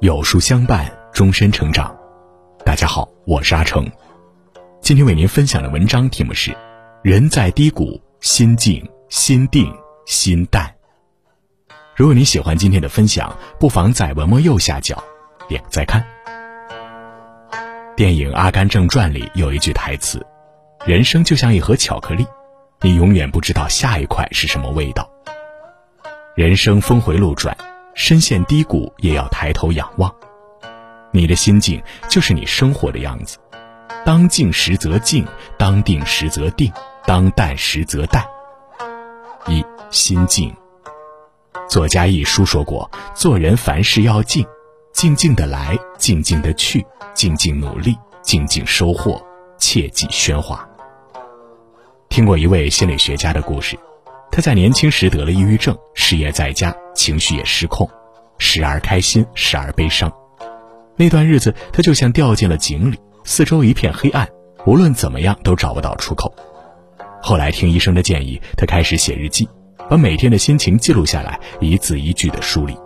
[0.00, 1.96] 有书相伴，终身成长。
[2.64, 3.90] 大家好，我是阿成。
[4.80, 6.54] 今天为您分享的文章题目是：
[7.02, 9.74] 人在低谷，心静、心定、
[10.06, 10.74] 心淡。
[11.96, 15.02] 如果你喜欢今天的分享，不妨在文末右下角
[15.48, 16.04] 点个再看。
[17.96, 20.26] 电影《阿甘正传》里有一句台词
[20.84, 22.26] ：“人生就像一盒巧克力，
[22.84, 25.10] 你永远不知道下一块是什么味道。”
[26.36, 27.56] 人生峰回路转。
[27.96, 30.12] 深陷低谷也要抬头仰望，
[31.12, 33.38] 你的心境就是你生活的样子。
[34.04, 35.24] 当静时则静，
[35.56, 36.72] 当定时则定，
[37.06, 38.26] 当淡时则淡。
[39.46, 40.52] 一心静。
[41.68, 44.44] 作家一书说过，做人凡事要静，
[44.92, 49.24] 静静的来，静静的去，静静努力，静静收获，
[49.56, 50.68] 切忌喧哗。
[52.14, 53.76] 听过一位心理学家的故事。
[54.30, 57.90] 他在年轻时得了抑郁症，失业在家，情绪也失控，
[58.38, 60.12] 时而开心，时而悲伤。
[60.94, 64.28] 那段日子，他就像掉进了井里，四周一片黑暗，
[64.64, 66.32] 无论怎么样都找不到出口。
[67.20, 69.48] 后来听医生的建议，他开始写日记，
[69.90, 72.76] 把每天的心情记录下来，一字一句的梳理。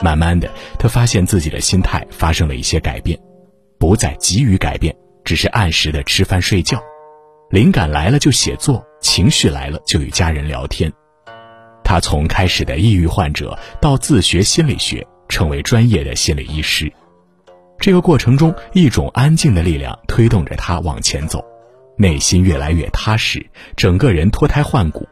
[0.00, 3.18] 慢慢的，他发现自己的心态发生了一些改变，
[3.78, 6.78] 不再急于改变，只是按时的吃饭睡觉，
[7.52, 8.82] 灵感来了就写作。
[9.02, 10.90] 情绪来了就与家人聊天，
[11.84, 16.90] 他从开始的抑郁患者到自学心理学，成为专业的心理医师。
[17.78, 21.44] 这个过程中，一种安静的力量推动着他往前走，
[21.98, 23.44] 内心越来越踏实，
[23.76, 25.06] 整个人脱胎换骨。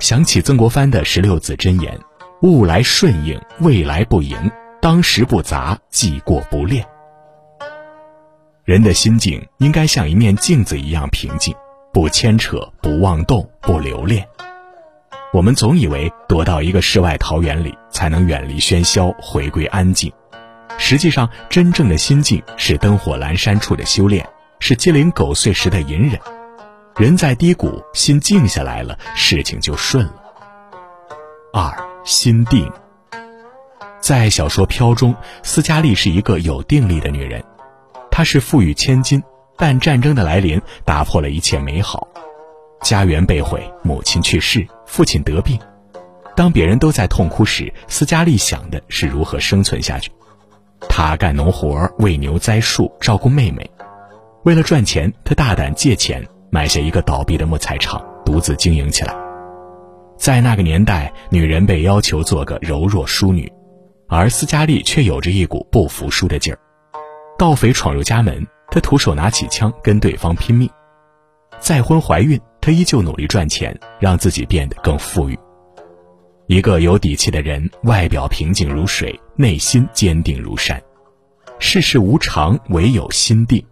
[0.00, 1.96] 想起曾国藩的十六字真言
[2.42, 4.36] ：“物来顺应，未来不迎；
[4.82, 6.84] 当时不杂，既过不恋。”
[8.70, 11.52] 人的心境应该像一面镜子一样平静。
[11.92, 14.24] 不牵扯，不妄动，不留恋。
[15.32, 20.12] 我们总以为躲到一个世外桃源里，才能远离喧嚣，回归安静。
[20.78, 24.24] 实际上，真正的心境是灯火阑珊处的修炼，
[24.60, 26.20] 是鸡零狗碎时的隐忍。
[26.94, 30.14] 人在低谷，心静下来了，事情就顺了。
[31.52, 32.70] 二心定。
[33.98, 35.12] 在小说《飘》中，
[35.42, 37.42] 斯嘉丽是一个有定力的女人，
[38.10, 39.22] 她是富裕千金。
[39.56, 42.08] 但战争的来临打破了一切美好，
[42.80, 45.60] 家园被毁，母亲去世，父亲得病。
[46.34, 50.10] 当别人都在痛哭时，斯嘉丽想的是如何生存下去。
[50.88, 53.70] 他干农活，喂牛栽树，照顾妹妹。
[54.44, 59.14] 为了赚钱，他大胆借钱买下一个倒闭的木材厂，独自经营起来。
[60.16, 63.52] 在那个年代，女人被要求做个柔弱淑女，
[64.08, 66.58] 而斯嘉丽却有着一股不服输的劲儿。
[67.40, 68.46] 盗匪闯入家门。
[68.70, 70.68] 他徒手拿起枪跟对方拼命，
[71.58, 75.38] 再婚怀孕，他依旧努力赚钱，让自己变得更富裕。
[76.48, 80.78] 一个有底气的人，外表平静如水，内心坚定如山。
[81.58, 83.64] 世事无常，唯有心定。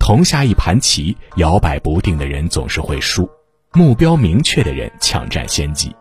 [0.00, 3.30] 同下一盘棋，摇摆不定的人总是会输。
[3.74, 5.94] 目标明确的人抢占先机。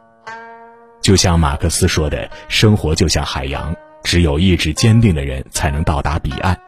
[1.00, 6.60] 就像马克思说的：“生活就像海洋，只有意志坚定的人才能到达彼岸。”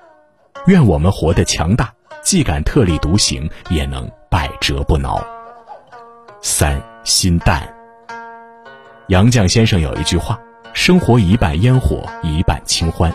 [0.67, 5.23] 愿我们活得强大，既敢特立独行，也能百折不挠。
[6.41, 7.67] 三心淡。
[9.07, 10.39] 杨绛先生有一句话
[10.73, 13.11] ：“生活一半烟火，一半清欢；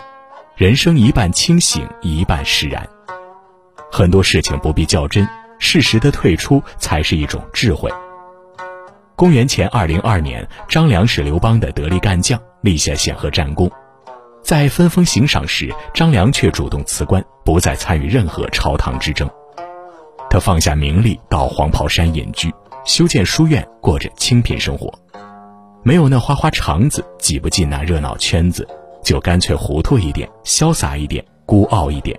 [0.55, 2.87] 人生一半清醒，一半释然。”
[3.91, 5.25] 很多事情不必较真，
[5.57, 7.89] 适时的退出才是一种智慧。
[9.15, 13.71] 公元前二零二年，张良是刘邦的得力干将，立下显赫战功。
[14.45, 19.27] 在分封行赏时，张良却主动辞官，不再参与任何朝堂之争。
[20.29, 22.53] 他放下名利，到黄袍山隐居，
[22.85, 24.93] 修建书院，过着清贫生活。
[25.81, 28.67] 没有那花花肠子，挤不进那热闹圈子，
[29.03, 32.15] 就干脆糊涂一点，潇洒一点，孤傲一点。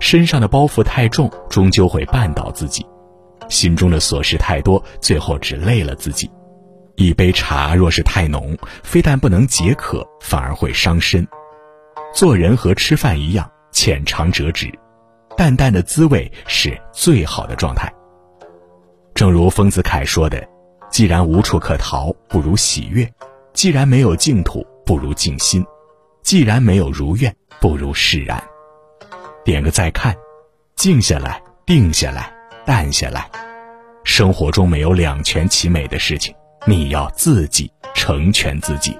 [0.00, 2.84] 身上的包袱太重，终究会绊倒自己；
[3.48, 6.30] 心中的琐事太多，最后只累了自己。
[6.96, 11.26] 一杯茶若是太浓，非但不能解渴，反而会伤身。
[12.14, 14.70] 做人和吃饭一样，浅尝辄止，
[15.36, 17.92] 淡淡的滋味是最好的状态。
[19.14, 20.46] 正如丰子恺说的
[20.90, 23.06] ：“既然无处可逃，不如喜悦；
[23.54, 25.62] 既然没有净土，不如静心；
[26.22, 28.42] 既然没有如愿，不如释然。”
[29.44, 30.14] 点个再看，
[30.76, 32.32] 静下来，定下来，
[32.64, 33.30] 淡下来。
[34.04, 36.34] 生活中没有两全其美的事情。
[36.64, 38.96] 你要自己成全自己。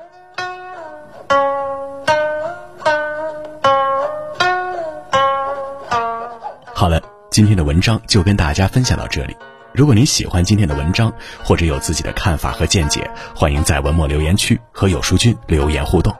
[6.74, 7.00] 好了，
[7.30, 9.36] 今天的文章就跟大家分享到这里。
[9.72, 11.12] 如果您喜欢今天的文章，
[11.44, 16.12] 或者有自己的看法和见解，欢迎在文末留言区和有书君留言互动。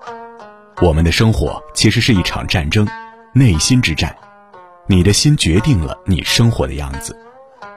[0.81, 2.87] 我们的生活其实是一场战争，
[3.35, 4.17] 内心之战。
[4.87, 7.17] 你的心决定了你生活的样子，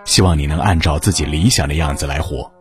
[0.06, 2.52] 希望你能按照自己理想的样子来活。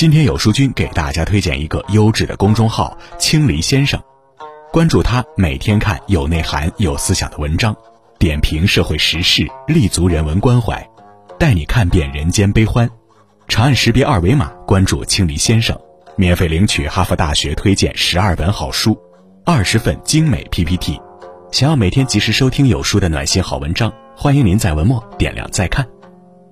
[0.00, 4.02] 今天有书君给大家推荐一个优质的公众号“青离先生”，
[4.72, 7.76] 关注他，每天看有内涵、有思想的文章，
[8.18, 10.88] 点评社会时事，立足人文关怀，
[11.38, 12.88] 带你看遍人间悲欢。
[13.46, 15.78] 长按识别二维码关注“青离先生”，
[16.16, 18.98] 免费领取哈佛大学推荐十二本好书，
[19.44, 20.98] 二十份精美 PPT。
[21.52, 25.86] 想要每天及时收听有书的暖心好文章，欢迎您在文末点亮再看。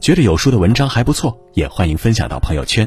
[0.03, 2.87] 觉得有书的文章还不错，也欢迎分享到朋友圈。